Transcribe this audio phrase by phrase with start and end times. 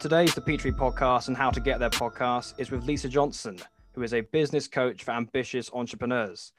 [0.00, 3.58] today's The Petrie Podcast and how to get their podcast is with Lisa Johnson,
[3.92, 6.52] who is a business coach for ambitious entrepreneurs.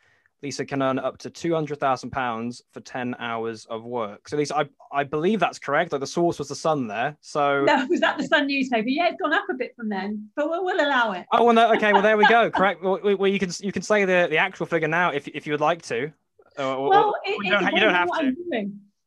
[0.44, 4.30] Lisa can earn up to £200,000 for 10 hours of work.
[4.30, 5.92] So, Lisa, I, I believe that's correct.
[5.92, 7.18] Like the source was the Sun there.
[7.22, 8.90] So, no, was that the Sun newspaper?
[8.90, 11.26] Yeah, it's gone up a bit from then, but we'll, we'll allow it.
[11.32, 11.94] Oh, well, no, okay.
[11.94, 12.52] Well, there we go.
[12.52, 12.84] Correct.
[12.84, 15.54] Well, well, you can you can say the, the actual figure now if, if you
[15.54, 16.12] would like to.
[16.60, 18.36] Uh, well, it, you, don't, you don't have to.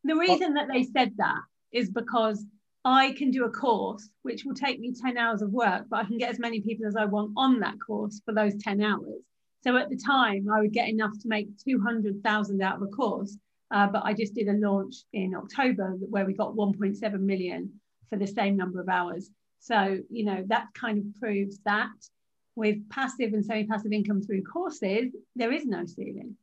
[0.02, 1.40] The reason that they said that
[1.70, 2.44] is because
[2.84, 6.04] I can do a course which will take me 10 hours of work, but I
[6.04, 9.22] can get as many people as I want on that course for those 10 hours.
[9.62, 13.38] So at the time, I would get enough to make 200,000 out of a course.
[13.70, 17.72] Uh, but I just did a launch in October where we got 1.7 million
[18.10, 19.30] for the same number of hours.
[19.60, 21.88] So, you know, that kind of proves that
[22.56, 26.36] with passive and semi passive income through courses, there is no ceiling.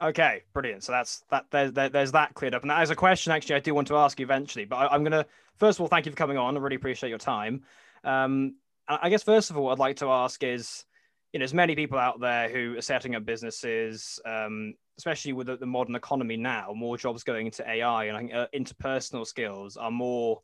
[0.00, 0.84] Okay, brilliant.
[0.84, 1.46] So that's that.
[1.50, 3.88] There's there, there's that cleared up, and that is a question actually I do want
[3.88, 4.64] to ask you eventually.
[4.64, 5.26] But I, am gonna
[5.58, 6.56] first of all thank you for coming on.
[6.56, 7.62] I really appreciate your time.
[8.04, 8.54] Um,
[8.88, 10.84] I guess first of all, I'd like to ask is,
[11.32, 15.46] you know, there's many people out there who are setting up businesses, um, especially with
[15.46, 16.72] the, the, modern economy now.
[16.74, 20.42] More jobs going into AI, and I think uh, interpersonal skills are more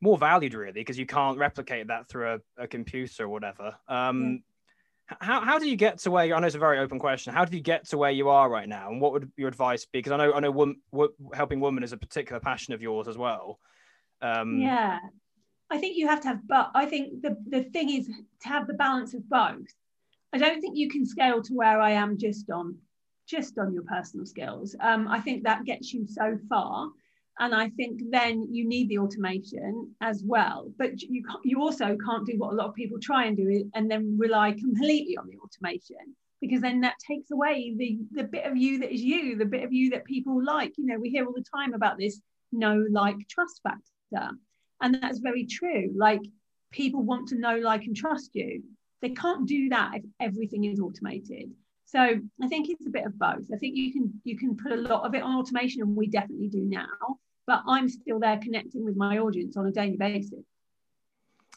[0.00, 3.76] more valued really because you can't replicate that through a, a computer or whatever.
[3.86, 4.42] Um,
[5.20, 7.32] how, how do you get to where you, I know it's a very open question.
[7.32, 9.84] How do you get to where you are right now, and what would your advice
[9.84, 9.98] be?
[9.98, 13.58] Because I know I know helping women is a particular passion of yours as well.
[14.20, 14.98] Um, yeah,
[15.70, 18.66] I think you have to have, but I think the the thing is to have
[18.66, 19.66] the balance of both.
[20.32, 22.78] I don't think you can scale to where I am just on
[23.26, 24.76] just on your personal skills.
[24.80, 26.90] Um, I think that gets you so far
[27.38, 30.72] and I think then you need the automation as well.
[30.78, 33.90] But you you also can't do what a lot of people try and do and
[33.90, 38.56] then rely completely on the automation because then that takes away the the bit of
[38.56, 40.72] you that is you, the bit of you that people like.
[40.76, 44.36] You know, we hear all the time about this know like trust factor,
[44.80, 45.90] and that's very true.
[45.96, 46.20] Like
[46.70, 48.62] people want to know like and trust you.
[49.00, 51.52] They can't do that if everything is automated.
[51.86, 53.46] So I think it's a bit of both.
[53.52, 56.08] I think you can you can put a lot of it on automation, and we
[56.08, 57.18] definitely do now.
[57.46, 60.44] But I'm still there connecting with my audience on a daily basis.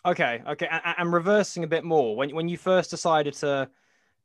[0.05, 2.15] Okay, okay, and, and reversing a bit more.
[2.15, 3.69] When when you first decided to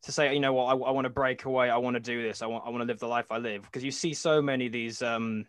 [0.03, 2.23] to say, you know what, I, I want to break away, I want to do
[2.23, 4.41] this, I want I want to live the life I live, because you see so
[4.41, 5.47] many of these um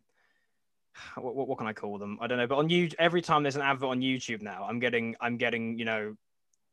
[1.16, 2.18] what, what, can I call them?
[2.22, 2.48] I don't know.
[2.48, 5.78] But on you, every time there's an advert on YouTube now, I'm getting, I'm getting,
[5.78, 6.16] you know,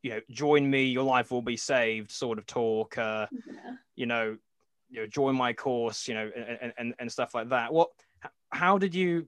[0.01, 3.71] you know, join me, your life will be saved sort of talk, uh, yeah.
[3.95, 4.37] you know,
[4.89, 7.73] you know, join my course, you know, and, and, and stuff like that.
[7.73, 7.89] What,
[8.51, 9.27] how did you,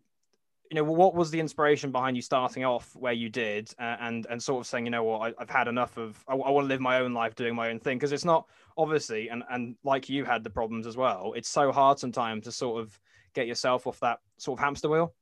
[0.70, 4.26] you know, what was the inspiration behind you starting off where you did uh, and,
[4.30, 6.66] and sort of saying, you know what, I, have had enough of, I, I want
[6.66, 8.00] to live my own life doing my own thing.
[8.00, 8.48] Cause it's not
[8.78, 12.52] obviously, and, and like you had the problems as well, it's so hard sometimes to
[12.52, 13.00] sort of
[13.34, 15.14] get yourself off that sort of hamster wheel.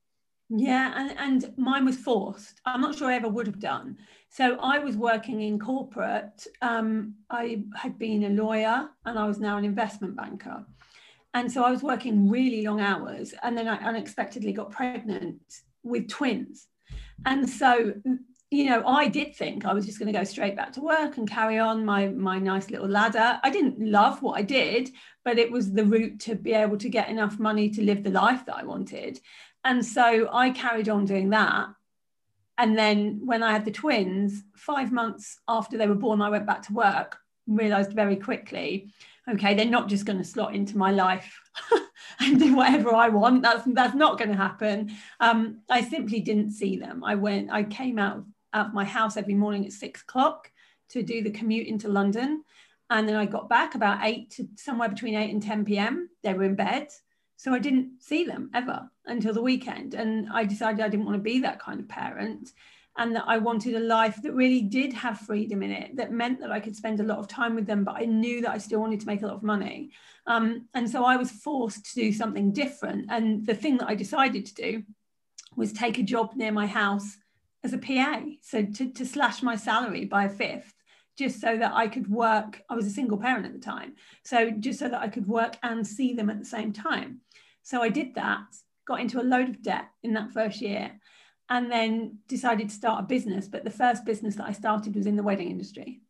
[0.52, 2.60] Yeah, and, and mine was forced.
[2.64, 3.96] I'm not sure I ever would have done.
[4.30, 6.44] So I was working in corporate.
[6.60, 10.64] Um, I had been a lawyer and I was now an investment banker.
[11.34, 13.34] And so I was working really long hours.
[13.42, 15.40] And then I unexpectedly got pregnant
[15.82, 16.66] with twins.
[17.24, 17.94] And so,
[18.50, 21.18] you know, I did think I was just going to go straight back to work
[21.18, 23.38] and carry on my, my nice little ladder.
[23.42, 24.90] I didn't love what I did,
[25.24, 28.10] but it was the route to be able to get enough money to live the
[28.10, 29.20] life that I wanted.
[29.64, 31.68] And so I carried on doing that.
[32.58, 36.46] And then when I had the twins, five months after they were born, I went
[36.46, 38.92] back to work, realized very quickly,
[39.30, 41.40] okay, they're not just going to slot into my life
[42.20, 43.42] and do whatever I want.
[43.42, 44.90] That's that's not going to happen.
[45.20, 47.04] Um, I simply didn't see them.
[47.04, 50.50] I went, I came out, out of my house every morning at six o'clock
[50.90, 52.44] to do the commute into London.
[52.90, 56.10] And then I got back about eight to somewhere between eight and 10 p.m.
[56.22, 56.88] They were in bed.
[57.36, 59.94] So I didn't see them ever until the weekend.
[59.94, 62.52] And I decided I didn't want to be that kind of parent
[62.98, 66.40] and that I wanted a life that really did have freedom in it, that meant
[66.40, 68.58] that I could spend a lot of time with them, but I knew that I
[68.58, 69.90] still wanted to make a lot of money.
[70.26, 73.06] Um, and so I was forced to do something different.
[73.08, 74.82] And the thing that I decided to do
[75.56, 77.16] was take a job near my house
[77.64, 78.22] as a PA.
[78.42, 80.74] So to, to slash my salary by a fifth
[81.16, 82.62] just so that I could work.
[82.70, 83.94] I was a single parent at the time.
[84.24, 87.20] So just so that I could work and see them at the same time.
[87.62, 88.46] So I did that,
[88.86, 90.99] got into a load of debt in that first year,
[91.50, 93.48] and then decided to start a business.
[93.48, 96.00] But the first business that I started was in the wedding industry.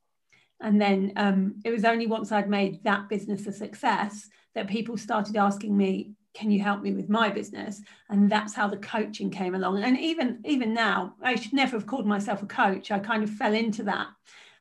[0.61, 4.97] And then um, it was only once I'd made that business a success that people
[4.97, 9.31] started asking me, can you help me with my business and that's how the coaching
[9.31, 13.01] came along and even even now i should never have called myself a coach i
[13.01, 14.07] kind of fell into that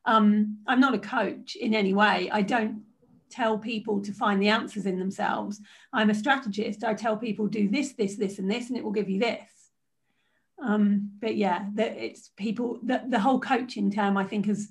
[0.06, 2.82] um, i'm not a coach in any way i don't
[3.30, 5.62] tell people to find the answers in themselves.
[5.94, 6.84] I'm a strategist.
[6.84, 9.50] I tell people do this, this, this, and this, and it will give you this.
[10.62, 12.80] Um, but yeah, that it's people.
[12.84, 14.70] The, the whole coaching term, I think, has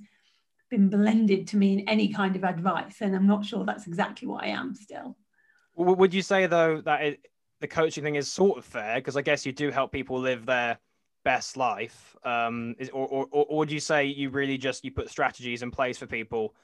[0.71, 4.45] been blended to mean any kind of advice, and I'm not sure that's exactly what
[4.45, 5.17] I am still.
[5.77, 7.27] Would you say though that it,
[7.61, 10.45] the coaching thing is sort of fair because I guess you do help people live
[10.45, 10.79] their
[11.25, 15.11] best life, um, is, or, or, or would you say you really just you put
[15.11, 16.55] strategies in place for people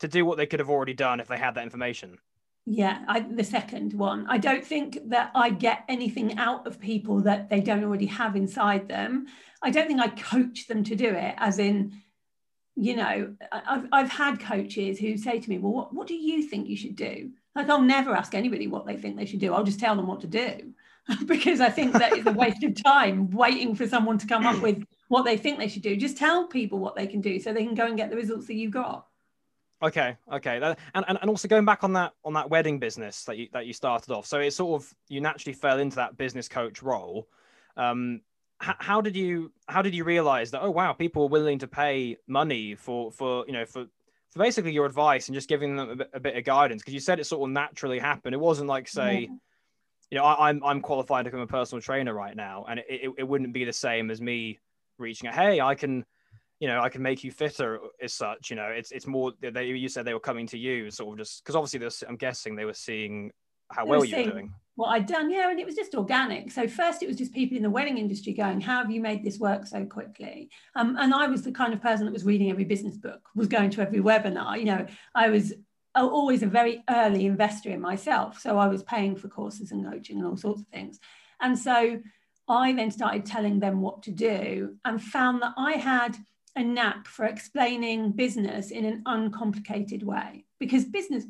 [0.00, 2.18] to do what they could have already done if they had that information?
[2.68, 4.26] Yeah, I, the second one.
[4.28, 8.34] I don't think that I get anything out of people that they don't already have
[8.34, 9.28] inside them.
[9.62, 12.02] I don't think I coach them to do it, as in,
[12.74, 16.42] you know, I've, I've had coaches who say to me, Well, what, what do you
[16.42, 17.30] think you should do?
[17.54, 19.54] Like, I'll never ask anybody what they think they should do.
[19.54, 20.74] I'll just tell them what to do
[21.26, 24.60] because I think that is a waste of time waiting for someone to come up
[24.60, 25.96] with what they think they should do.
[25.96, 28.48] Just tell people what they can do so they can go and get the results
[28.48, 29.06] that you've got.
[29.82, 33.24] Okay, okay, that, and, and and also going back on that on that wedding business
[33.24, 34.24] that you that you started off.
[34.24, 37.28] So it sort of you naturally fell into that business coach role.
[37.76, 38.22] Um,
[38.58, 40.62] how, how did you how did you realize that?
[40.62, 43.84] Oh wow, people are willing to pay money for for you know for
[44.30, 46.94] for basically your advice and just giving them a bit, a bit of guidance because
[46.94, 48.34] you said it sort of naturally happened.
[48.34, 49.28] It wasn't like say.
[49.28, 49.36] Yeah.
[50.08, 52.86] You know, I, I'm I'm qualified to become a personal trainer right now, and it,
[52.88, 54.60] it, it wouldn't be the same as me
[54.98, 55.34] reaching out.
[55.34, 56.06] Hey, I can
[56.60, 58.50] you know, I can make you fitter as such.
[58.50, 61.18] You know, it's it's more they you said they were coming to you sort of
[61.18, 62.02] just because obviously this.
[62.06, 63.32] I'm guessing they were seeing
[63.70, 64.54] how they well you were doing.
[64.76, 66.50] What I'd done, yeah, and it was just organic.
[66.50, 69.22] So first, it was just people in the wedding industry going, "How have you made
[69.22, 72.50] this work so quickly?" Um, and I was the kind of person that was reading
[72.50, 74.58] every business book, was going to every webinar.
[74.58, 75.52] You know, I was
[75.94, 80.18] always a very early investor in myself, so I was paying for courses and coaching
[80.18, 81.00] and all sorts of things.
[81.40, 82.00] And so
[82.48, 86.16] I then started telling them what to do, and found that I had
[86.56, 91.24] a knack for explaining business in an uncomplicated way because business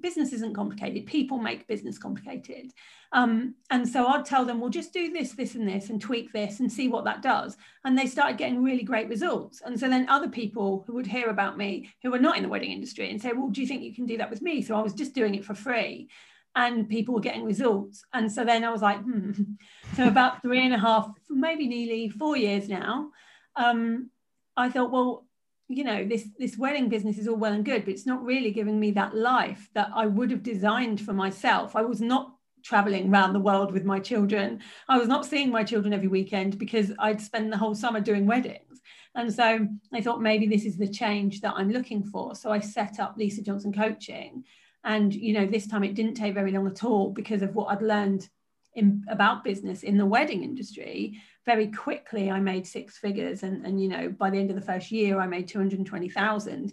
[0.00, 1.06] business isn't complicated.
[1.06, 2.70] People make business complicated.
[3.12, 6.32] Um, and so i'd tell them well just do this this and this and tweak
[6.32, 7.56] this and see what that does.
[7.84, 9.60] And they started getting really great results.
[9.64, 12.48] And so then other people who would hear about me who were not in the
[12.48, 14.62] wedding industry and say well do you think you can do that with me?
[14.62, 16.08] So i was just doing it for free.
[16.56, 18.04] And people were getting results.
[18.12, 19.32] And so then i was like hmm.
[19.96, 23.10] So about three and a half maybe nearly four years now
[23.56, 24.09] um,
[24.56, 25.26] I thought, well,
[25.68, 28.50] you know, this this wedding business is all well and good, but it's not really
[28.50, 31.76] giving me that life that I would have designed for myself.
[31.76, 34.60] I was not traveling around the world with my children.
[34.88, 38.26] I was not seeing my children every weekend because I'd spend the whole summer doing
[38.26, 38.80] weddings.
[39.14, 42.34] And so I thought maybe this is the change that I'm looking for.
[42.34, 44.44] So I set up Lisa Johnson Coaching.
[44.84, 47.66] And, you know, this time it didn't take very long at all because of what
[47.66, 48.28] I'd learned
[48.74, 53.80] in, about business in the wedding industry very quickly I made six figures and, and
[53.80, 56.72] you know by the end of the first year I made 220,000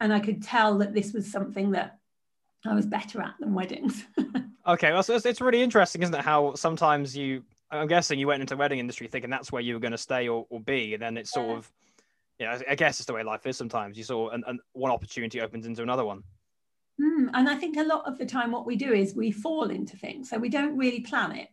[0.00, 1.98] and I could tell that this was something that
[2.66, 4.04] I was better at than weddings.
[4.66, 8.26] okay, well so it's, it's really interesting isn't it how sometimes you I'm guessing you
[8.26, 10.60] went into the wedding industry thinking that's where you were going to stay or, or
[10.60, 11.56] be and then it's sort yeah.
[11.56, 11.72] of
[12.38, 15.40] yeah I guess it's the way life is sometimes you saw and, and one opportunity
[15.40, 16.22] opens into another one.
[17.00, 19.70] Mm, and I think a lot of the time what we do is we fall
[19.70, 21.48] into things so we don't really plan it.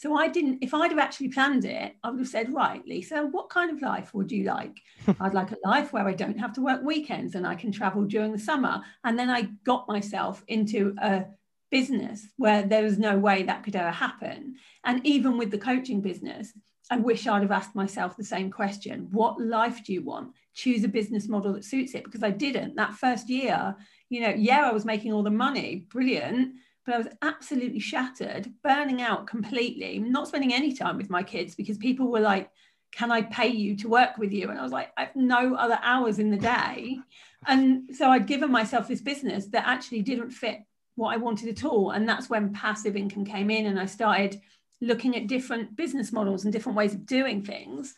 [0.00, 3.26] So I didn't, if I'd have actually planned it, I would have said, right, Lisa,
[3.26, 4.80] what kind of life would you like?
[5.20, 8.06] I'd like a life where I don't have to work weekends and I can travel
[8.06, 8.80] during the summer.
[9.04, 11.26] And then I got myself into a
[11.70, 14.54] business where there was no way that could ever happen.
[14.84, 16.50] And even with the coaching business,
[16.90, 20.32] I wish I'd have asked myself the same question What life do you want?
[20.54, 22.74] Choose a business model that suits it because I didn't.
[22.76, 23.76] That first year,
[24.08, 28.52] you know, yeah, I was making all the money, brilliant but I was absolutely shattered,
[28.62, 32.50] burning out completely, not spending any time with my kids because people were like,
[32.92, 34.50] Can I pay you to work with you?
[34.50, 36.98] And I was like, I have no other hours in the day.
[37.46, 40.60] And so I'd given myself this business that actually didn't fit
[40.96, 41.90] what I wanted at all.
[41.90, 44.40] And that's when passive income came in and I started
[44.80, 47.94] looking at different business models and different ways of doing things.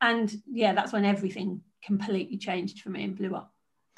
[0.00, 3.52] And yeah, that's when everything completely changed for me and blew up.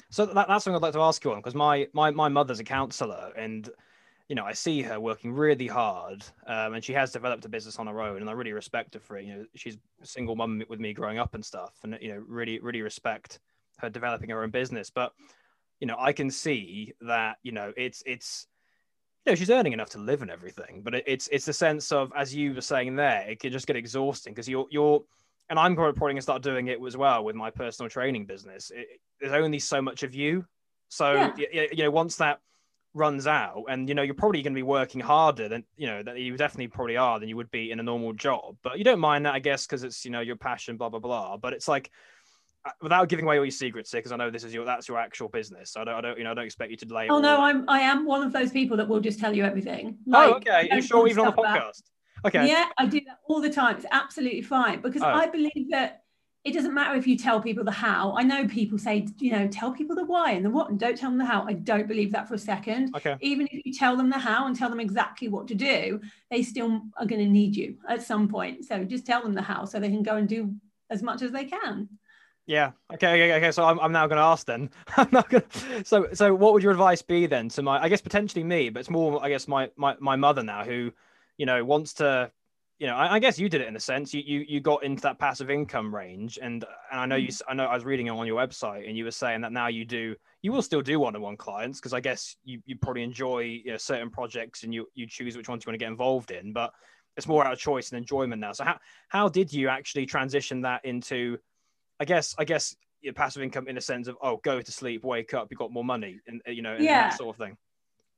[0.09, 2.59] So that, that's something I'd like to ask you on because my, my my mother's
[2.59, 3.69] a counselor and
[4.29, 7.79] you know, I see her working really hard, um, and she has developed a business
[7.79, 9.25] on her own, and I really respect her for it.
[9.25, 12.23] You know, she's a single mum with me growing up and stuff, and you know,
[12.27, 13.39] really, really respect
[13.77, 14.89] her developing her own business.
[14.89, 15.13] But
[15.79, 18.47] you know, I can see that you know, it's it's
[19.25, 21.93] you know, she's earning enough to live and everything, but it, it's it's the sense
[21.93, 25.03] of, as you were saying there, it can just get exhausting because you're you're,
[25.49, 28.71] and I'm probably going to start doing it as well with my personal training business.
[28.75, 28.87] It,
[29.21, 30.45] there's only so much of you,
[30.89, 31.31] so yeah.
[31.37, 32.39] you, you know, once that
[32.97, 36.03] runs out and you know you're probably going to be working harder than you know
[36.03, 38.57] that you definitely probably are than you would be in a normal job.
[38.63, 40.99] But you don't mind that i guess because it's you know your passion blah blah
[40.99, 41.37] blah.
[41.37, 41.89] But it's like
[42.65, 44.87] uh, without giving away all your secrets here because i know this is your that's
[44.87, 45.71] your actual business.
[45.71, 47.41] So i don't, I don't you know i don't expect you to delay oh no
[47.41, 49.97] i'm i am one of those people that will just tell you everything.
[50.05, 51.83] Like, oh okay you're sure even on the podcast?
[52.25, 52.47] Okay.
[52.47, 53.75] Yeah, I do that all the time.
[53.77, 55.07] It's absolutely fine because Oh.
[55.07, 56.01] I believe that
[56.47, 58.15] it doesn't matter if you tell people the how.
[58.17, 60.97] I know people say, you know, tell people the why and the what and don't
[60.97, 61.43] tell them the how.
[61.45, 62.95] I don't believe that for a second.
[62.95, 63.17] Okay.
[63.19, 65.99] Even if you tell them the how and tell them exactly what to do,
[66.31, 68.63] they still are going to need you at some point.
[68.63, 70.55] So just tell them the how so they can go and do
[70.89, 71.89] as much as they can.
[72.45, 72.71] Yeah.
[72.93, 73.07] Okay.
[73.07, 73.33] Okay.
[73.35, 73.51] Okay.
[73.51, 74.69] So I'm, I'm now going to ask then.
[74.95, 75.83] I'm not going to.
[75.83, 77.83] So so what would your advice be then to my?
[77.83, 80.93] I guess potentially me, but it's more I guess my my my mother now who,
[81.37, 82.31] you know, wants to.
[82.79, 84.13] You know, I, I guess you did it in a sense.
[84.13, 87.27] You, you you got into that passive income range, and and I know you.
[87.29, 87.31] Mm.
[87.31, 89.51] s- I know I was reading it on your website, and you were saying that
[89.51, 90.15] now you do.
[90.43, 93.77] You will still do one-on-one clients because I guess you, you probably enjoy you know,
[93.77, 96.53] certain projects, and you you choose which ones you want to get involved in.
[96.53, 96.71] But
[97.15, 98.51] it's more out of choice and enjoyment now.
[98.51, 101.39] So how how did you actually transition that into
[101.99, 105.03] I guess I guess your passive income in a sense of oh go to sleep
[105.03, 107.07] wake up you got more money and you know and Yeah.
[107.09, 107.57] that sort of thing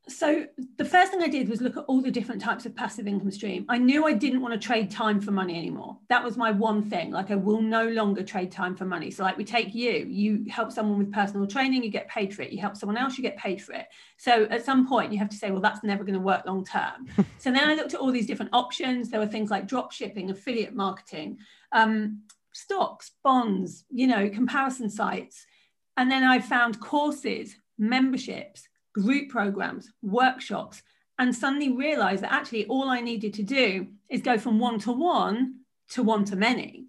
[0.09, 0.47] So
[0.77, 3.31] the first thing I did was look at all the different types of passive income
[3.31, 3.65] stream.
[3.69, 5.97] I knew I didn't want to trade time for money anymore.
[6.07, 7.11] That was my one thing.
[7.11, 9.11] Like I will no longer trade time for money.
[9.11, 12.41] So like we take you, you help someone with personal training, you get paid for
[12.41, 12.51] it.
[12.51, 13.87] You help someone else, you get paid for it.
[14.17, 16.65] So at some point you have to say, well, that's never going to work long
[16.65, 17.07] term.
[17.37, 19.09] so then I looked at all these different options.
[19.09, 21.37] There were things like drop shipping, affiliate marketing,
[21.71, 25.45] um, stocks, bonds, you know, comparison sites.
[25.97, 28.68] And then I found courses, memberships,
[29.01, 30.81] group programs, workshops,
[31.17, 34.91] and suddenly realized that actually all I needed to do is go from one to
[34.91, 35.55] one
[35.91, 36.85] to one to many.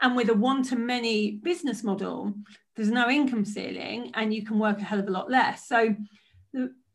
[0.00, 2.34] And with a one to many business model,
[2.76, 5.68] there's no income ceiling and you can work a hell of a lot less.
[5.68, 5.94] So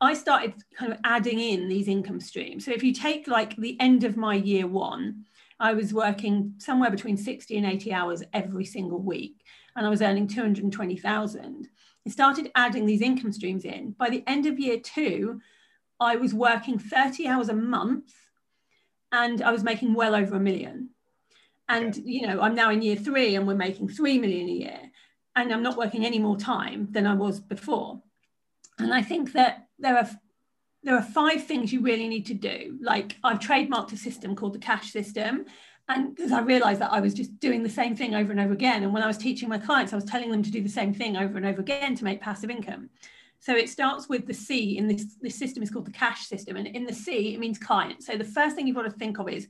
[0.01, 2.65] I started kind of adding in these income streams.
[2.65, 5.25] So if you take like the end of my year one,
[5.59, 9.43] I was working somewhere between 60 and 80 hours every single week,
[9.75, 11.67] and I was earning 220,000.
[12.07, 13.91] I started adding these income streams in.
[13.91, 15.41] By the end of year two,
[15.99, 18.13] I was working 30 hours a month
[19.11, 20.89] and I was making well over a million.
[21.67, 24.79] And, you know, I'm now in year three and we're making 3 million a year.
[25.35, 28.01] And I'm not working any more time than I was before.
[28.79, 30.09] And I think that there are
[30.81, 32.77] there are five things you really need to do.
[32.81, 35.45] Like I've trademarked a system called the cash system.
[35.89, 38.53] And because I realized that I was just doing the same thing over and over
[38.53, 38.83] again.
[38.83, 40.93] And when I was teaching my clients, I was telling them to do the same
[40.93, 42.91] thing over and over again to make passive income.
[43.39, 46.57] So it starts with the C in this, this system is called the cash system.
[46.57, 48.03] And in the C, it means client.
[48.03, 49.47] So the first thing you've got to think of is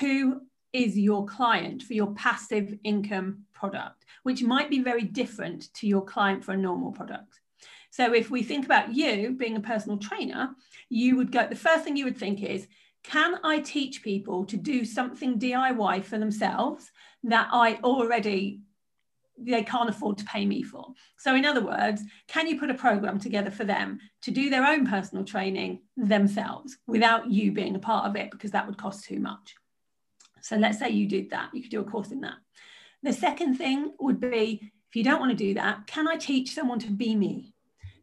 [0.00, 0.42] who
[0.74, 6.04] is your client for your passive income product, which might be very different to your
[6.04, 7.40] client for a normal product.
[7.90, 10.50] So if we think about you being a personal trainer,
[10.88, 12.66] you would go, the first thing you would think is,
[13.02, 16.90] can I teach people to do something DIY for themselves
[17.24, 18.60] that I already
[19.38, 20.86] they can't afford to pay me for.
[21.16, 24.66] So in other words, can you put a program together for them to do their
[24.66, 29.04] own personal training themselves without you being a part of it because that would cost
[29.04, 29.54] too much.
[30.42, 32.36] So let's say you did that, you could do a course in that.
[33.02, 36.54] The second thing would be if you don't want to do that, can I teach
[36.54, 37.54] someone to be me?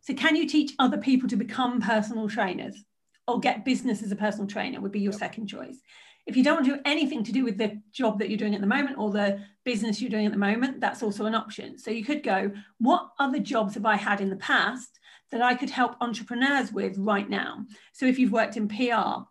[0.01, 2.83] So can you teach other people to become personal trainers
[3.29, 5.79] or get business as a personal trainer would be your second choice.
[6.25, 8.53] If you don't want to do anything to do with the job that you're doing
[8.53, 11.77] at the moment or the business you're doing at the moment, that's also an option.
[11.77, 15.00] So you could go, what other jobs have I had in the past
[15.31, 17.65] that I could help entrepreneurs with right now?
[17.93, 19.24] So if you've worked in PR,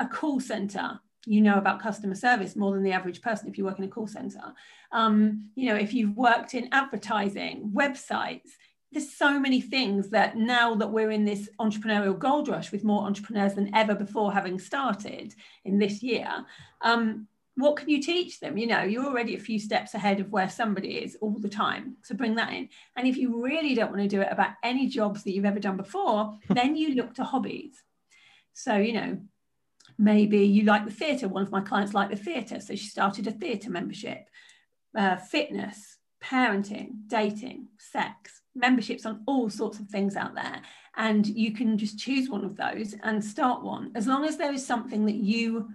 [0.00, 3.64] a call center, you know about customer service more than the average person if you
[3.64, 4.54] work in a call center.
[4.92, 8.50] Um, you know, if you've worked in advertising, websites,
[8.92, 13.04] there's so many things that now that we're in this entrepreneurial gold rush with more
[13.04, 16.44] entrepreneurs than ever before having started in this year
[16.80, 17.26] um,
[17.58, 18.56] what can you teach them?
[18.56, 21.96] You know you're already a few steps ahead of where somebody is all the time
[22.04, 22.68] so bring that in.
[22.96, 25.58] And if you really don't want to do it about any jobs that you've ever
[25.58, 27.82] done before then you look to hobbies.
[28.54, 29.18] So you know
[29.98, 31.26] maybe you like the theatre.
[31.26, 34.28] One of my clients liked the theatre so she started a theatre membership.
[34.96, 40.60] Uh, fitness parenting dating sex memberships on all sorts of things out there.
[40.96, 43.92] And you can just choose one of those and start one.
[43.94, 45.70] As long as there is something that you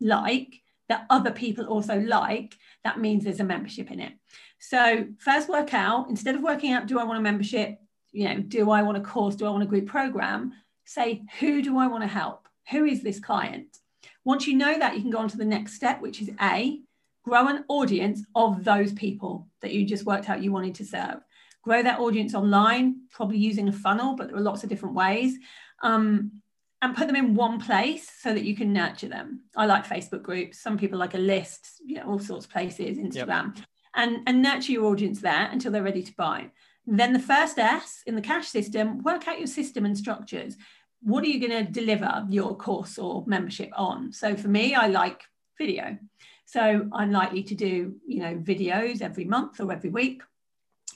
[0.00, 4.12] like that other people also like that means there's a membership in it.
[4.58, 7.78] So first work out instead of working out do i want a membership?
[8.10, 9.36] You know do i want a course?
[9.36, 10.52] Do i want a group program?
[10.84, 12.48] Say who do i want to help?
[12.70, 13.78] Who is this client?
[14.24, 16.80] Once you know that you can go on to the next step which is a
[17.24, 21.20] grow an audience of those people that you just worked out you wanted to serve
[21.62, 25.38] grow that audience online, probably using a funnel, but there are lots of different ways.
[25.82, 26.42] Um,
[26.82, 29.42] and put them in one place so that you can nurture them.
[29.56, 30.60] I like Facebook groups.
[30.60, 33.66] Some people like a list, you know, all sorts of places, Instagram, yep.
[33.94, 36.50] and, and nurture your audience there until they're ready to buy.
[36.84, 40.56] Then the first S in the cash system, work out your system and structures.
[41.00, 44.12] what are you going to deliver your course or membership on?
[44.12, 45.22] So for me, I like
[45.58, 45.98] video.
[46.46, 50.22] So I'm likely to do, you know, videos every month or every week,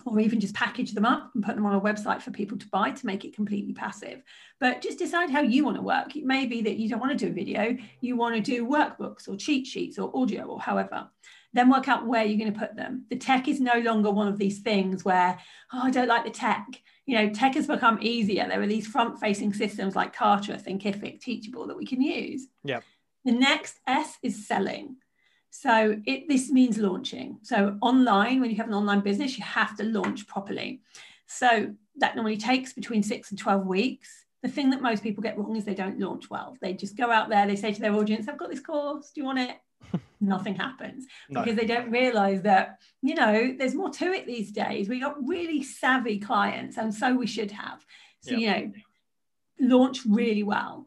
[0.04, 2.68] or even just package them up and put them on a website for people to
[2.68, 4.22] buy to make it completely passive.
[4.60, 6.16] But just decide how you want to work.
[6.16, 8.66] It may be that you don't want to do a video, you want to do
[8.66, 11.08] workbooks or cheat sheets or audio or however.
[11.52, 13.06] Then work out where you're going to put them.
[13.08, 15.38] The tech is no longer one of these things where,
[15.72, 16.66] oh, I don't like the tech
[17.06, 18.46] you know, tech has become easier.
[18.48, 22.48] There are these front-facing systems like Kartra, Thinkific, Teachable that we can use.
[22.64, 22.80] Yeah.
[23.24, 24.96] The next S is selling.
[25.50, 27.38] So it, this means launching.
[27.42, 30.82] So online, when you have an online business, you have to launch properly.
[31.26, 34.26] So that normally takes between six and 12 weeks.
[34.42, 36.56] The thing that most people get wrong is they don't launch well.
[36.60, 39.20] They just go out there, they say to their audience, I've got this course, do
[39.20, 39.56] you want it?
[40.20, 41.40] nothing happens no.
[41.40, 45.14] because they don't realize that you know there's more to it these days we got
[45.24, 47.84] really savvy clients and so we should have
[48.20, 48.72] so you know
[49.60, 50.86] launch really well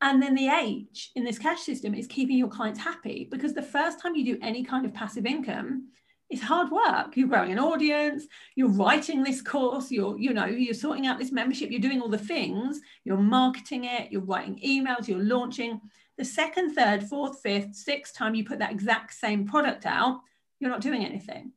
[0.00, 3.62] and then the H in this cash system is keeping your clients happy because the
[3.62, 5.88] first time you do any kind of passive income
[6.30, 10.74] it's hard work you're growing an audience you're writing this course you're you know you're
[10.74, 15.08] sorting out this membership you're doing all the things you're marketing it you're writing emails
[15.08, 15.80] you're launching
[16.18, 20.20] the second, third, fourth, fifth, sixth time you put that exact same product out,
[20.58, 21.52] you're not doing anything.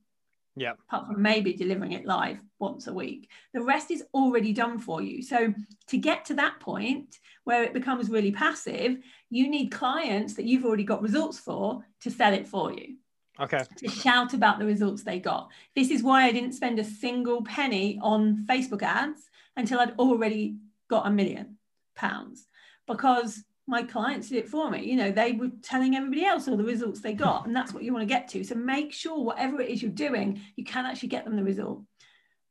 [0.56, 0.74] Yeah.
[0.90, 3.30] Apart from maybe delivering it live once a week.
[3.54, 5.24] The rest is already done for you.
[5.24, 5.54] So
[5.88, 8.98] to get to that point where it becomes really passive,
[9.30, 12.98] you need clients that you've already got results for to sell it for you.
[13.40, 13.64] Okay.
[13.78, 15.50] To shout about the results they got.
[15.76, 19.22] This is why I didn't spend a single penny on Facebook ads
[19.56, 20.58] until I'd already
[20.90, 21.58] got a million
[21.96, 22.48] pounds
[22.88, 24.84] because my clients did it for me.
[24.84, 27.84] You know, they were telling everybody else all the results they got, and that's what
[27.84, 28.44] you want to get to.
[28.44, 31.82] So make sure whatever it is you're doing, you can actually get them the result.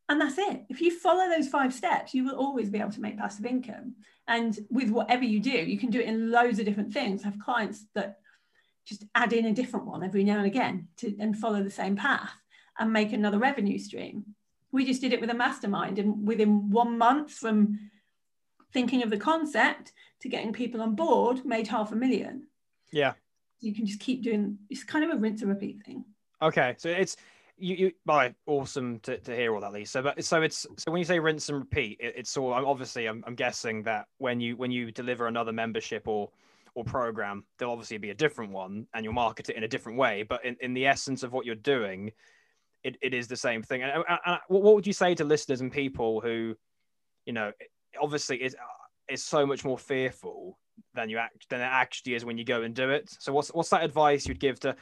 [0.08, 0.64] And that's it.
[0.68, 3.94] If you follow those five steps, you will always be able to make passive income.
[4.26, 7.22] And with whatever you do, you can do it in loads of different things.
[7.22, 8.18] I have clients that
[8.86, 11.96] just add in a different one every now and again to and follow the same
[11.96, 12.32] path
[12.78, 14.24] and make another revenue stream.
[14.72, 17.90] We just did it with a mastermind, and within one month from
[18.72, 22.46] thinking of the concept to getting people on board made half a million.
[22.92, 23.14] Yeah.
[23.60, 26.04] You can just keep doing it's kind of a rinse and repeat thing.
[26.42, 26.74] Okay.
[26.78, 27.16] So it's
[27.60, 30.98] you, you by awesome to, to hear all that lisa but so it's so when
[30.98, 34.40] you say rinse and repeat it, it's all i'm obviously I'm, I'm guessing that when
[34.40, 36.30] you when you deliver another membership or
[36.74, 39.98] or program there'll obviously be a different one and you'll market it in a different
[39.98, 42.12] way but in, in the essence of what you're doing
[42.82, 45.60] it, it is the same thing and, and, and what would you say to listeners
[45.60, 46.56] and people who
[47.26, 47.52] you know
[48.00, 50.58] obviously is uh, is so much more fearful
[50.94, 53.10] than you act than it actually is when you go and do it.
[53.18, 54.76] So what's what's that advice you'd give to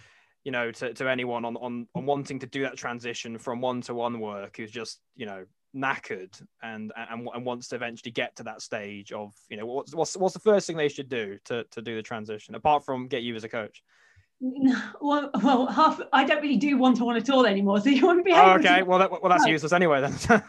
[0.45, 3.81] you know to, to anyone on, on on wanting to do that transition from one
[3.83, 5.45] to one work who's just you know
[5.77, 9.95] knackered and, and and wants to eventually get to that stage of you know what's
[9.95, 13.07] what's what's the first thing they should do to to do the transition apart from
[13.07, 13.83] get you as a coach
[14.41, 16.01] well, well, half.
[16.13, 17.81] I don't really do one to one at all anymore.
[17.81, 18.33] So you want to be.
[18.33, 18.79] Oh, okay.
[18.79, 18.85] To...
[18.85, 20.01] Well, that, well, that's useless anyway.
[20.01, 20.15] Then.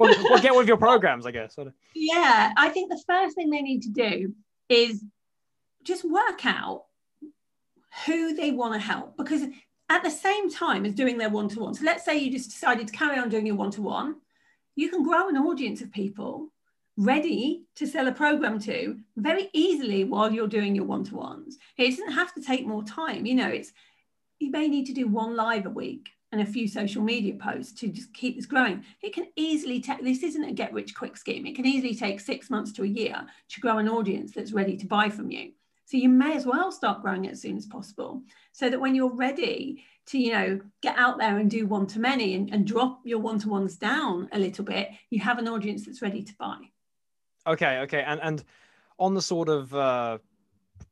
[0.00, 1.56] well, well, get with your programs, I guess.
[1.94, 4.34] Yeah, I think the first thing they need to do
[4.68, 5.04] is
[5.84, 6.84] just work out
[8.06, 9.42] who they want to help because
[9.88, 11.74] at the same time as doing their one to one.
[11.74, 14.16] So let's say you just decided to carry on doing your one to one,
[14.74, 16.48] you can grow an audience of people
[16.96, 21.58] ready to sell a program to very easily while you're doing your one-to-ones.
[21.78, 23.26] It doesn't have to take more time.
[23.26, 23.72] You know, it's
[24.38, 27.78] you may need to do one live a week and a few social media posts
[27.80, 28.84] to just keep this growing.
[29.02, 31.46] It can easily take this isn't a get rich quick scheme.
[31.46, 34.76] It can easily take six months to a year to grow an audience that's ready
[34.78, 35.52] to buy from you.
[35.84, 38.94] So you may as well start growing it as soon as possible so that when
[38.94, 42.66] you're ready to, you know, get out there and do one to many and, and
[42.66, 46.56] drop your one-to-ones down a little bit, you have an audience that's ready to buy.
[47.46, 48.44] Okay, okay, and and
[48.98, 50.18] on the sort of uh,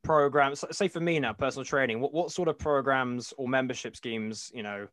[0.03, 4.51] programs, say for me now, personal training, what what sort of programs or membership schemes,
[4.55, 4.89] you know,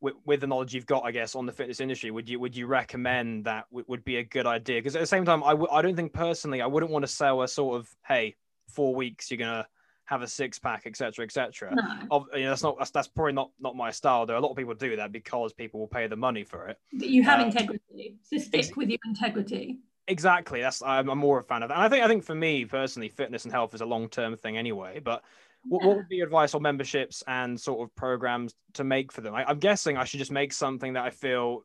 [0.00, 2.56] with, with the knowledge you've got, I guess, on the fitness industry, would you would
[2.56, 4.78] you recommend that w- would be a good idea?
[4.78, 7.08] Because at the same time, I w- I don't think personally, I wouldn't want to
[7.10, 8.36] sell a sort of hey,
[8.68, 9.66] four weeks you're gonna
[10.04, 11.74] have a six pack, etc., etc.
[11.74, 12.26] No.
[12.34, 14.26] You know, that's not that's, that's probably not not my style.
[14.26, 16.68] There are a lot of people do that because people will pay the money for
[16.68, 16.78] it.
[16.92, 19.78] But you have uh, integrity, so stick with your integrity.
[20.08, 20.62] Exactly.
[20.62, 21.76] That's I'm, I'm more a fan of that.
[21.76, 24.36] And I think I think for me personally, fitness and health is a long term
[24.36, 25.00] thing anyway.
[25.00, 25.22] But
[25.64, 29.20] what, what would be your advice on memberships and sort of programs to make for
[29.20, 29.34] them?
[29.34, 31.64] I, I'm guessing I should just make something that I feel,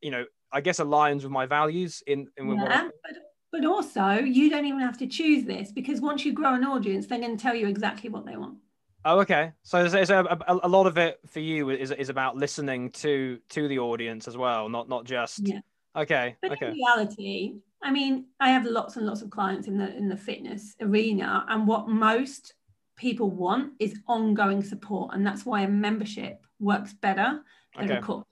[0.00, 3.12] you know, I guess aligns with my values in, in yeah, but,
[3.52, 7.06] but also you don't even have to choose this because once you grow an audience,
[7.06, 8.58] they're going to tell you exactly what they want.
[9.04, 9.52] Oh, okay.
[9.62, 12.90] So is, is a, a, a, lot of it for you is, is about listening
[12.92, 15.60] to to the audience as well, not not just yeah.
[15.96, 16.36] Okay.
[16.42, 16.68] But okay.
[16.68, 20.16] in reality, I mean, I have lots and lots of clients in the in the
[20.16, 22.54] fitness arena, and what most
[22.96, 27.40] people want is ongoing support, and that's why a membership works better
[27.76, 27.98] than okay.
[27.98, 28.24] a course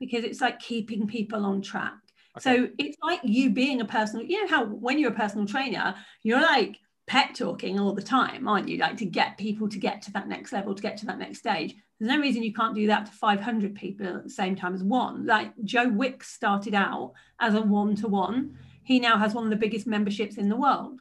[0.00, 1.94] because it's like keeping people on track.
[2.36, 2.56] Okay.
[2.56, 4.24] So it's like you being a personal.
[4.24, 8.46] You know how when you're a personal trainer, you're like pet talking all the time,
[8.46, 8.78] aren't you?
[8.78, 11.38] Like to get people to get to that next level, to get to that next
[11.38, 11.74] stage.
[11.98, 14.84] There's no reason you can't do that to 500 people at the same time as
[14.84, 15.26] one.
[15.26, 18.56] Like Joe Wicks started out as a one to one.
[18.84, 21.00] He now has one of the biggest memberships in the world.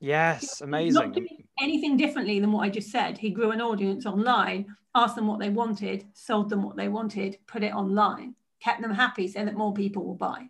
[0.00, 0.94] Yes, amazing.
[0.94, 3.18] Not doing anything differently than what I just said.
[3.18, 7.38] He grew an audience online, asked them what they wanted, sold them what they wanted,
[7.46, 10.48] put it online, kept them happy so that more people will buy.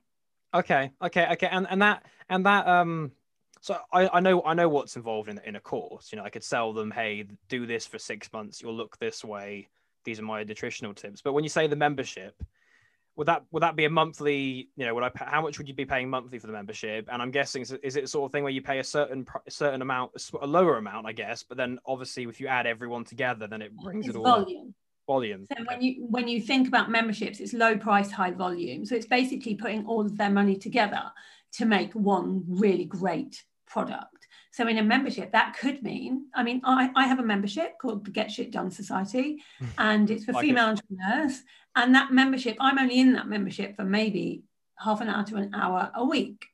[0.53, 1.49] Okay, okay, okay.
[1.51, 3.13] And and that and that um
[3.65, 6.13] so I, I know I know what's involved in in a course.
[6.13, 8.61] You know, I could sell them, hey, do this for six months.
[8.61, 9.69] You'll look this way.
[10.05, 11.23] These are my nutritional tips.
[11.23, 12.35] But when you say the membership,
[13.17, 14.69] would that would that be a monthly?
[14.77, 17.09] You know, would I how much would you be paying monthly for the membership?
[17.11, 19.51] And I'm guessing is, is it sort of thing where you pay a certain a
[19.51, 21.43] certain amount, a lower amount, I guess.
[21.43, 24.69] But then obviously, if you add everyone together, then it brings it's it all volume.
[24.69, 24.75] Up
[25.07, 25.47] volume.
[25.47, 28.85] So when you when you think about memberships, it's low price, high volume.
[28.85, 31.05] So it's basically putting all of their money together
[31.53, 33.43] to make one really great
[33.75, 34.29] product.
[34.53, 38.05] So in a membership, that could mean, I mean, I, I have a membership called
[38.05, 39.43] the Get Shit Done Society,
[39.79, 40.71] and it's for like female it.
[40.71, 41.43] entrepreneurs.
[41.75, 44.45] And that membership, I'm only in that membership for maybe
[44.79, 46.47] half an hour to an hour a week.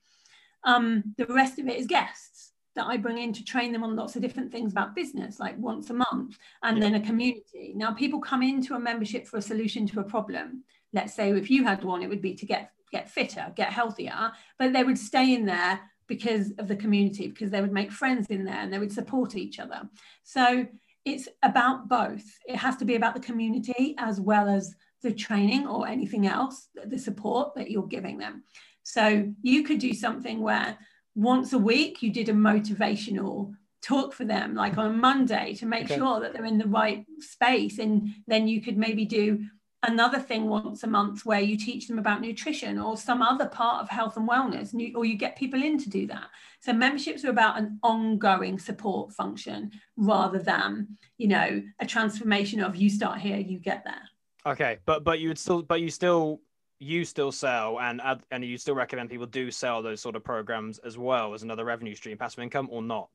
[0.64, 3.96] Um, the rest of it is guests that I bring in to train them on
[3.96, 6.84] lots of different things about business, like once a month, and yeah.
[6.84, 7.74] then a community.
[7.76, 10.64] Now, people come into a membership for a solution to a problem.
[10.94, 14.32] Let's say if you had one, it would be to get get fitter, get healthier,
[14.58, 15.80] but they would stay in there
[16.10, 19.36] because of the community, because they would make friends in there and they would support
[19.36, 19.88] each other.
[20.24, 20.66] So
[21.04, 22.24] it's about both.
[22.46, 26.68] It has to be about the community as well as the training or anything else,
[26.84, 28.42] the support that you're giving them.
[28.82, 30.76] So you could do something where
[31.14, 35.64] once a week you did a motivational talk for them, like on a Monday, to
[35.64, 35.96] make okay.
[35.96, 37.78] sure that they're in the right space.
[37.78, 39.44] And then you could maybe do
[39.82, 43.82] another thing once a month where you teach them about nutrition or some other part
[43.82, 46.26] of health and wellness and you, or you get people in to do that.
[46.60, 52.76] So memberships are about an ongoing support function rather than you know a transformation of
[52.76, 54.52] you start here you get there.
[54.52, 56.40] Okay but but you would still but you still
[56.78, 60.78] you still sell and and you still recommend people do sell those sort of programs
[60.78, 63.10] as well as another revenue stream passive income or not?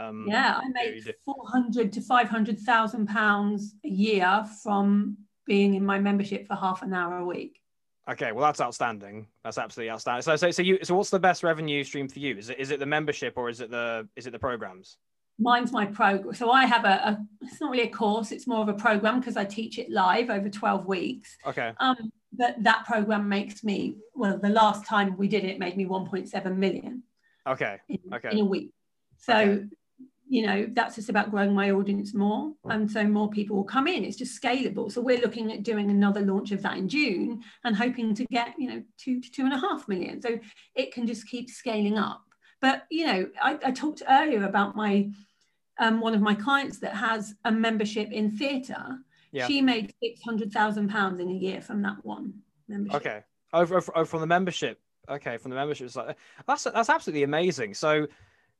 [0.00, 5.16] Um, yeah i made 400 to 500000 pounds a year from
[5.48, 7.60] being in my membership for half an hour a week.
[8.08, 9.26] Okay, well that's outstanding.
[9.42, 10.22] That's absolutely outstanding.
[10.22, 12.36] So, so, so you, so what's the best revenue stream for you?
[12.36, 14.96] Is it, is it the membership or is it the, is it the programs?
[15.38, 16.34] Mine's my program.
[16.34, 18.32] So I have a, a, it's not really a course.
[18.32, 21.36] It's more of a program because I teach it live over 12 weeks.
[21.46, 21.72] Okay.
[21.78, 25.84] Um, but that program makes me, well, the last time we did it made me
[25.84, 27.02] 1.7 million.
[27.46, 27.78] Okay.
[27.88, 28.30] In, okay.
[28.32, 28.70] In a week.
[29.18, 29.64] So okay
[30.28, 32.52] you know that's just about growing my audience more.
[32.64, 34.04] And so more people will come in.
[34.04, 34.92] It's just scalable.
[34.92, 38.54] So we're looking at doing another launch of that in june and hoping to get
[38.58, 40.20] you know two to two and a half million.
[40.20, 40.38] So
[40.74, 42.22] it can just keep scaling up.
[42.60, 45.10] But you know i, I talked earlier about my
[45.80, 48.98] um, one of my clients that has a membership in theatre.
[49.30, 49.46] Yeah.
[49.46, 52.32] she made 600000 pounds in a year from that one
[52.66, 52.96] membership.
[52.96, 53.20] Okay.
[53.52, 54.80] Over, over from the membership.
[55.08, 57.72] Okay from the membership it's like that's that's absolutely amazing.
[57.72, 58.06] So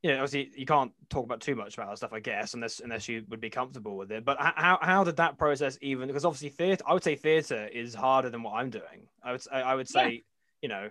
[0.01, 2.79] you know, obviously you can't talk about too much about that stuff, I guess, unless
[2.79, 4.23] unless you would be comfortable with it.
[4.23, 6.07] But how how did that process even?
[6.07, 9.07] Because obviously theatre, I would say theatre is harder than what I'm doing.
[9.23, 10.19] I would I would say, yeah.
[10.61, 10.89] you know,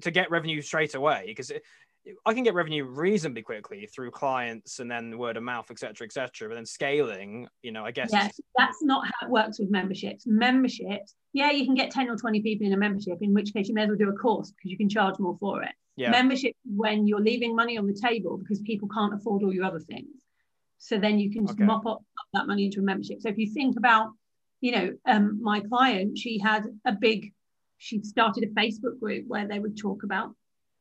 [0.00, 1.50] to get revenue straight away because
[2.26, 6.48] I can get revenue reasonably quickly through clients and then word of mouth, etc., etc.
[6.48, 8.10] But then scaling, you know, I guess.
[8.12, 10.24] Yes, that's not how it works with memberships.
[10.26, 13.68] Memberships, yeah, you can get ten or twenty people in a membership, in which case
[13.68, 15.72] you may as well do a course because you can charge more for it.
[15.96, 16.10] Yeah.
[16.10, 19.80] Membership when you're leaving money on the table because people can't afford all your other
[19.80, 20.22] things.
[20.78, 21.64] So then you can just okay.
[21.64, 22.02] mop up
[22.34, 23.20] that money into a membership.
[23.20, 24.08] So if you think about,
[24.60, 27.32] you know, um, my client, she had a big,
[27.78, 30.34] she started a Facebook group where they would talk about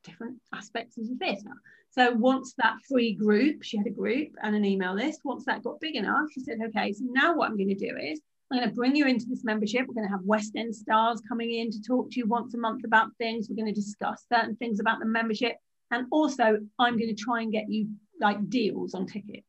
[0.03, 1.55] different aspects of the theatre.
[1.91, 5.21] So once that free group, she had a group and an email list.
[5.23, 7.97] Once that got big enough, she said, okay, so now what I'm going to do
[7.97, 9.87] is I'm going to bring you into this membership.
[9.87, 12.57] We're going to have West End stars coming in to talk to you once a
[12.57, 13.47] month about things.
[13.49, 15.55] We're going to discuss certain things about the membership.
[15.91, 19.45] And also, I'm going to try and get you like deals on tickets.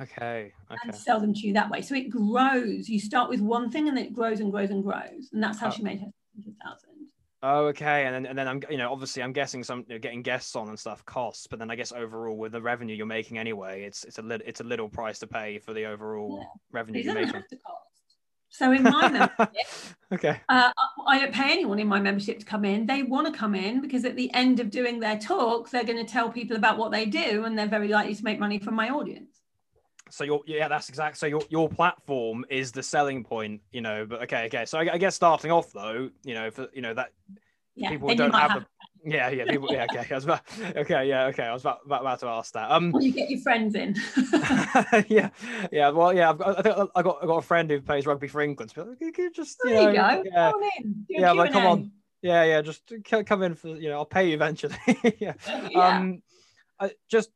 [0.00, 0.52] Okay.
[0.70, 0.80] okay.
[0.84, 1.82] And sell them to you that way.
[1.82, 2.88] So it grows.
[2.88, 5.30] You start with one thing and then it grows and grows and grows.
[5.32, 5.70] And that's how oh.
[5.70, 6.88] she made her 100,000.
[7.44, 8.06] Oh, okay.
[8.06, 10.54] And then, and then I'm, you know, obviously I'm guessing some you know, getting guests
[10.54, 13.82] on and stuff costs, but then I guess overall with the revenue you're making anyway,
[13.82, 16.46] it's it's a little it's a little price to pay for the overall yeah.
[16.70, 17.34] revenue it you're making.
[17.34, 17.78] Have to cost.
[18.50, 19.66] So in my membership,
[20.12, 20.70] okay, uh,
[21.08, 22.86] I don't pay anyone in my membership to come in.
[22.86, 26.04] They want to come in because at the end of doing their talk, they're going
[26.04, 28.74] to tell people about what they do, and they're very likely to make money from
[28.74, 29.31] my audience.
[30.12, 31.16] So your yeah, that's exact.
[31.16, 34.04] So your your platform is the selling point, you know.
[34.04, 34.66] But okay, okay.
[34.66, 37.12] So I, I guess starting off though, you know, for you know that
[37.74, 38.66] Yeah, people don't have, have- the
[39.10, 40.42] yeah yeah people yeah okay I was about
[40.76, 43.30] okay yeah okay I was about, about, about to ask that um Or you get
[43.30, 43.94] your friends in.
[45.08, 45.30] yeah
[45.72, 48.06] yeah well yeah I've got I think I got I got a friend who plays
[48.06, 50.30] rugby for England so like, you just you there you know, go.
[50.30, 50.92] yeah Come in.
[50.92, 52.92] Do yeah like come on yeah yeah just
[53.26, 54.76] come in for you know I'll pay you eventually
[55.18, 55.34] yeah
[55.70, 55.88] Yeah.
[55.88, 56.22] um
[56.78, 57.30] I, just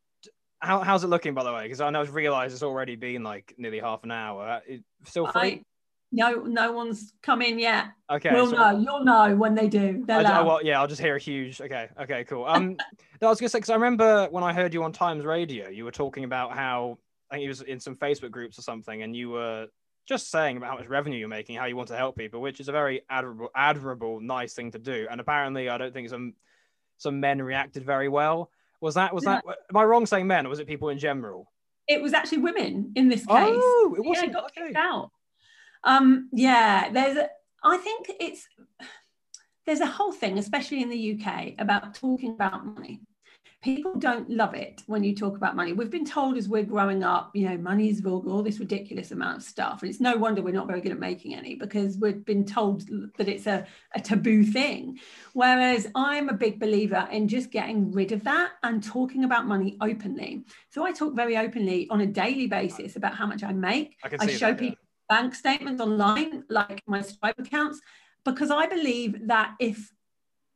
[0.66, 3.22] how, how's it looking by the way because I know I've realized it's already been
[3.22, 5.64] like nearly half an hour it, still free I,
[6.12, 7.86] no, no one's come in yet.
[8.10, 8.78] okay we'll so- know.
[8.78, 10.04] You'll know when they do.
[10.06, 11.60] They're I, I, well, yeah, I'll just hear a huge.
[11.60, 12.44] Okay, okay, cool.
[12.44, 12.76] Um,
[13.20, 15.68] no, I was gonna say because I remember when I heard you on Times Radio,
[15.68, 16.98] you were talking about how
[17.30, 19.66] I think it was in some Facebook groups or something, and you were
[20.06, 22.60] just saying about how much revenue you're making, how you want to help people, which
[22.60, 25.08] is a very admirable, admirable, nice thing to do.
[25.10, 26.34] And apparently, I don't think some
[26.98, 28.50] some men reacted very well.
[28.80, 29.44] Was that was that?
[29.70, 31.50] Am I wrong saying men, or was it people in general?
[31.88, 33.28] it was actually women in this case.
[33.28, 34.32] Oh, it yeah, wasn't.
[34.32, 34.66] got okay.
[34.66, 35.10] kicked out.
[35.84, 37.28] Um, yeah, there's a,
[37.62, 38.48] I think it's
[39.66, 43.00] there's a whole thing, especially in the UK, about talking about money.
[43.66, 45.72] People don't love it when you talk about money.
[45.72, 49.10] We've been told as we're growing up, you know, money is vulgar, all this ridiculous
[49.10, 49.82] amount of stuff.
[49.82, 52.82] And it's no wonder we're not very good at making any because we've been told
[53.18, 55.00] that it's a, a taboo thing.
[55.32, 59.76] Whereas I'm a big believer in just getting rid of that and talking about money
[59.80, 60.44] openly.
[60.70, 63.96] So I talk very openly on a daily basis about how much I make.
[64.04, 64.68] I I show that, yeah.
[64.68, 67.80] people bank statements online, like my Stripe accounts,
[68.24, 69.92] because I believe that if,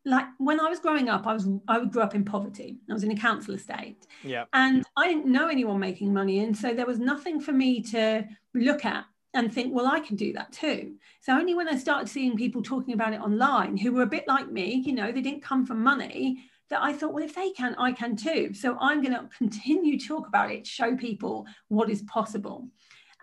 [0.05, 2.79] like, when I was growing up, I was I grew up in poverty.
[2.89, 4.45] I was in a council estate, Yeah.
[4.53, 8.27] and I didn't know anyone making money, and so there was nothing for me to
[8.55, 10.95] look at and think, well, I can do that too.
[11.21, 14.27] So only when I started seeing people talking about it online, who were a bit
[14.27, 17.51] like me, you know, they didn't come from money, that I thought, well, if they
[17.51, 18.55] can, I can too.
[18.55, 22.69] So I'm going to continue to talk about it, show people what is possible.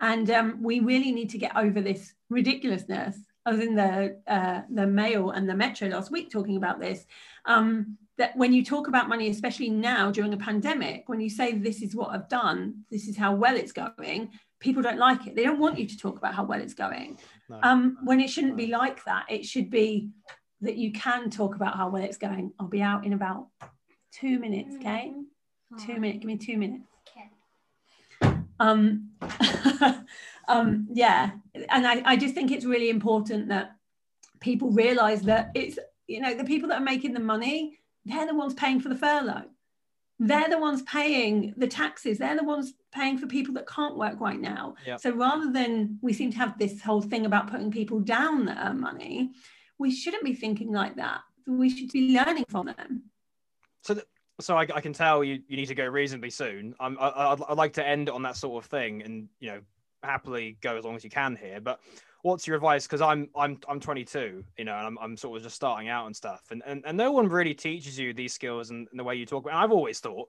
[0.00, 3.16] And um, we really need to get over this ridiculousness.
[3.48, 7.06] I was in the uh, the Mail and the Metro last week talking about this.
[7.46, 11.56] Um, that when you talk about money, especially now during a pandemic, when you say
[11.56, 15.36] this is what I've done, this is how well it's going, people don't like it.
[15.36, 17.18] They don't want you to talk about how well it's going.
[17.48, 17.60] No.
[17.62, 19.26] Um, when it shouldn't be like that.
[19.28, 20.10] It should be
[20.60, 22.52] that you can talk about how well it's going.
[22.58, 23.46] I'll be out in about
[24.12, 25.12] two minutes, okay?
[25.86, 26.18] Two minutes.
[26.18, 26.82] Give me two minutes.
[28.60, 29.10] Um,
[30.48, 31.30] um, yeah,
[31.68, 33.76] and I, I just think it's really important that
[34.40, 38.34] people realize that it's you know the people that are making the money, they're the
[38.34, 39.44] ones paying for the furlough.
[40.20, 42.18] They're the ones paying the taxes.
[42.18, 44.74] They're the ones paying for people that can't work right now.
[44.84, 45.00] Yep.
[45.00, 48.58] So rather than we seem to have this whole thing about putting people down that
[48.60, 49.30] earn money,
[49.78, 51.20] we shouldn't be thinking like that.
[51.46, 53.04] We should be learning from them.
[53.82, 54.06] So, th-
[54.40, 56.74] so I, I can tell you, you need to go reasonably soon.
[56.78, 59.60] I'm, I, I'd, I'd like to end on that sort of thing, and you know,
[60.02, 61.60] happily go as long as you can here.
[61.60, 61.80] But
[62.22, 62.86] what's your advice?
[62.86, 66.06] Because I'm, I'm, I'm 22, you know, and I'm, I'm sort of just starting out
[66.06, 69.04] and stuff, and and, and no one really teaches you these skills and, and the
[69.04, 69.46] way you talk.
[69.46, 70.28] And I've always thought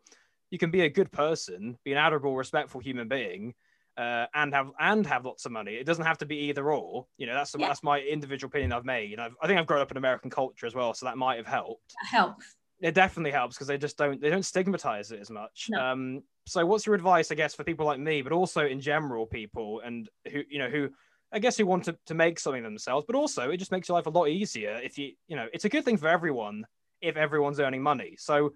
[0.50, 3.54] you can be a good person, be an admirable, respectful human being.
[3.98, 5.74] Uh, and have and have lots of money.
[5.74, 7.06] It doesn't have to be either or.
[7.18, 7.68] You know, that's Yeah.
[7.68, 9.12] that's my individual opinion I've made.
[9.12, 11.36] And I've, I think I've grown up in American culture as well, so that might
[11.36, 12.56] have helped helps.
[12.82, 15.68] It definitely helps because they just don't they don't stigmatize it as much.
[15.70, 15.80] No.
[15.80, 19.26] um so what's your advice i guess for people like me but also in general
[19.28, 20.90] people and who you know who
[21.32, 23.96] i guess who want to, to make something themselves but also it just makes your
[23.98, 26.66] life a lot easier if you you know it's a good thing for everyone
[27.02, 28.16] if everyone's earning money.
[28.18, 28.54] So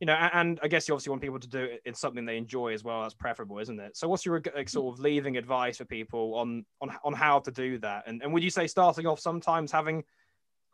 [0.00, 2.24] you know a- and i guess you obviously want people to do it in something
[2.24, 3.96] they enjoy as well that's preferable isn't it?
[3.96, 7.50] So what's your like, sort of leaving advice for people on on on how to
[7.50, 8.04] do that?
[8.06, 10.04] And, and would you say starting off sometimes having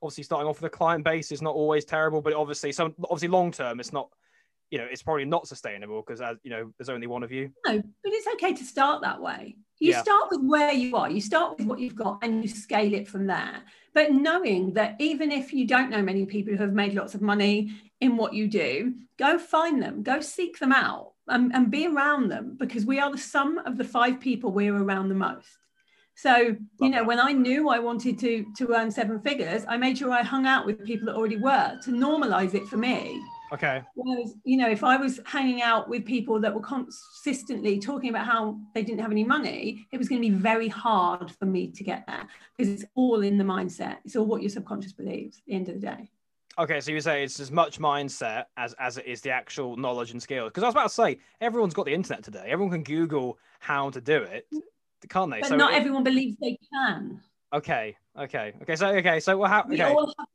[0.03, 3.29] obviously starting off with a client base is not always terrible, but obviously some obviously
[3.29, 4.09] long term it's not
[4.71, 7.51] you know it's probably not sustainable because as you know there's only one of you.
[7.67, 9.57] No, but it's okay to start that way.
[9.79, 10.03] You Yeah.
[10.03, 13.07] start with where you are, you start with what you've got, and you scale it
[13.07, 13.63] from there.
[13.95, 17.23] But knowing that even if you don't know many people who have made lots of
[17.23, 21.87] money in what you do, go find them, go seek them out, and, and be
[21.87, 25.59] around them because we are the sum of the five people we're around the most.
[26.17, 27.07] So, you know, that.
[27.07, 30.47] when I knew I wanted to to earn seven figures, I made sure I hung
[30.47, 33.21] out with people that already were to normalize it for me.
[33.53, 33.83] Okay.
[33.95, 38.27] Whereas, you know, if I was hanging out with people that were consistently talking about
[38.27, 41.71] how they didn't have any money, it was going to be very hard for me
[41.71, 42.27] to get there
[42.57, 43.99] because it's all in the mindset.
[44.05, 46.11] It's all what your subconscious believes at the end of the day.
[46.59, 50.13] Okay, so you say it's as much mindset as as it is the actual knowledge
[50.13, 50.49] and skills.
[50.49, 52.47] Because I was about to say, everyone's got the internet today.
[52.47, 54.47] Everyone can Google how to do it.
[55.09, 55.41] Can't they?
[55.41, 57.21] But so not it- everyone believes they can.
[57.53, 58.77] Okay, okay, okay.
[58.77, 59.65] So okay, so well, how?
[59.69, 60.27] We all have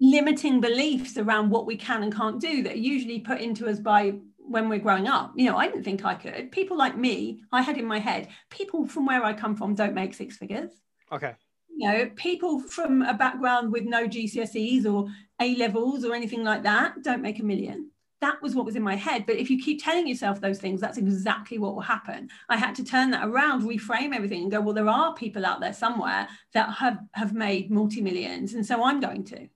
[0.00, 3.78] limiting beliefs around what we can and can't do that are usually put into us
[3.78, 5.32] by when we're growing up.
[5.36, 6.50] You know, I didn't think I could.
[6.50, 9.94] People like me, I had in my head, people from where I come from don't
[9.94, 10.70] make six figures.
[11.12, 11.34] okay,
[11.76, 15.08] You know, people from a background with no GCSEs or
[15.40, 17.89] A levels or anything like that don't make a million.
[18.20, 19.24] That was what was in my head.
[19.26, 22.28] But if you keep telling yourself those things, that's exactly what will happen.
[22.48, 25.60] I had to turn that around, reframe everything, and go, well, there are people out
[25.60, 29.48] there somewhere that have have made multi millions, and so I'm going to.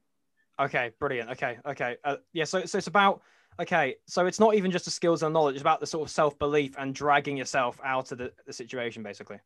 [0.61, 1.31] okay, brilliant.
[1.31, 1.96] Okay, okay.
[2.05, 2.44] Uh, yeah.
[2.44, 3.22] So so it's about.
[3.61, 6.11] Okay, so it's not even just the skills and knowledge; it's about the sort of
[6.11, 9.38] self belief and dragging yourself out of the, the situation, basically.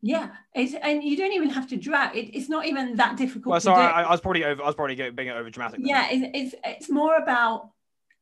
[0.00, 2.16] Yeah, it's, and you don't even have to drag.
[2.16, 3.52] It, it's not even that difficult.
[3.52, 3.84] Well, to sorry.
[3.84, 4.62] I, I was probably over.
[4.62, 5.80] I was probably being over dramatic.
[5.82, 7.70] yeah it's, it's it's more about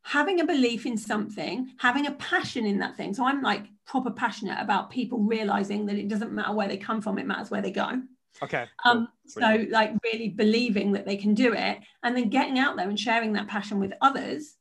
[0.03, 3.15] having a belief in something having a passion in that thing.
[3.15, 7.01] So i'm like proper passionate about people realizing that it doesn't matter where they come
[7.01, 8.03] from it matters where they go.
[8.43, 8.67] Okay.
[8.83, 8.93] cool.
[8.93, 12.89] um so like really believing that they can do it and then getting out there
[12.89, 14.57] and sharing that passion with others.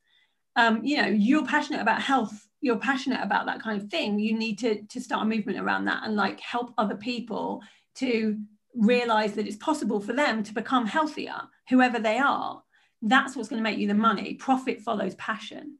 [0.55, 4.19] Um you know you're passionate about health you're passionate about that kind of thing.
[4.19, 7.61] You need to to start a movement around that and like help other people
[7.95, 8.37] to
[8.75, 12.61] realize that it's possible for them to become healthier whoever they are
[13.01, 15.77] that's what's going to make you the money profit follows passion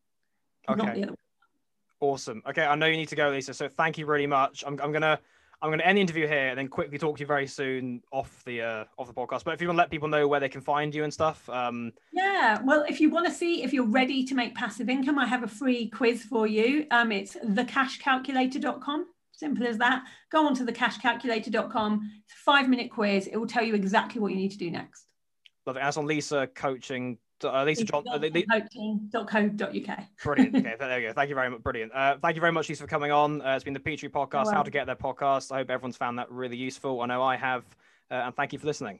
[0.75, 1.17] not the other way.
[2.01, 2.41] Awesome.
[2.47, 3.53] Okay, I know you need to go, Lisa.
[3.53, 4.63] So thank you really much.
[4.65, 5.19] I'm, I'm gonna
[5.61, 8.41] I'm gonna end the interview here and then quickly talk to you very soon off
[8.45, 9.43] the uh, off the podcast.
[9.43, 11.49] But if you want to let people know where they can find you and stuff,
[11.49, 15.19] um, Yeah, well, if you want to see if you're ready to make passive income,
[15.19, 16.85] I have a free quiz for you.
[16.91, 19.07] Um, it's thecashcalculator.com.
[19.33, 20.03] Simple as that.
[20.31, 22.11] Go on to thecashcalculator.com.
[22.23, 23.27] It's a five minute quiz.
[23.27, 25.08] It will tell you exactly what you need to do next.
[25.73, 27.17] That's on Lisa Coaching.
[27.43, 28.03] Uh, Lisa John.
[28.07, 29.99] Uh, Coaching.co.uk.
[30.23, 30.55] brilliant.
[30.55, 31.13] Okay, there you go.
[31.13, 31.63] Thank you very much.
[31.63, 31.91] Brilliant.
[31.93, 33.41] Uh, thank you very much, Lisa, for coming on.
[33.41, 34.71] Uh, it's been the Petrie Podcast, How to.
[34.71, 35.51] Get There podcast.
[35.51, 37.01] I hope everyone's found that really useful.
[37.01, 37.63] I know I have.
[38.11, 38.99] Uh, and thank you for listening.